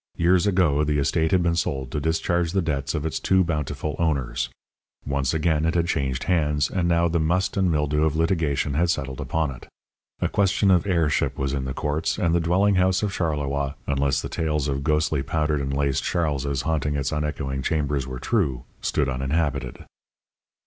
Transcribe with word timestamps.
Years 0.17 0.47
ago 0.47 0.83
the 0.83 0.97
estate 0.97 1.29
had 1.29 1.43
been 1.43 1.55
sold 1.55 1.91
to 1.91 1.99
discharge 1.99 2.53
the 2.53 2.61
debts 2.63 2.95
of 2.95 3.05
its 3.05 3.19
too 3.19 3.43
bountiful 3.43 3.95
owners. 3.99 4.49
Once 5.05 5.31
again 5.31 5.63
it 5.63 5.75
had 5.75 5.85
changed 5.85 6.23
hands, 6.23 6.71
and 6.71 6.87
now 6.87 7.07
the 7.07 7.19
must 7.19 7.55
and 7.55 7.69
mildew 7.71 8.01
of 8.03 8.15
litigation 8.15 8.73
had 8.73 8.89
settled 8.89 9.21
upon 9.21 9.51
it. 9.51 9.67
A 10.19 10.27
question 10.27 10.71
of 10.71 10.87
heirship 10.87 11.37
was 11.37 11.53
in 11.53 11.65
the 11.65 11.75
courts, 11.75 12.17
and 12.17 12.33
the 12.33 12.39
dwelling 12.39 12.77
house 12.81 13.03
of 13.03 13.13
Charleroi, 13.13 13.75
unless 13.85 14.23
the 14.23 14.27
tales 14.27 14.65
told 14.65 14.79
of 14.79 14.83
ghostly 14.83 15.21
powdered 15.21 15.61
and 15.61 15.71
laced 15.71 16.03
Charleses 16.03 16.63
haunting 16.63 16.95
its 16.95 17.11
unechoing 17.11 17.61
chambers 17.61 18.07
were 18.07 18.17
true, 18.17 18.63
stood 18.81 19.07
uninhabited. 19.07 19.85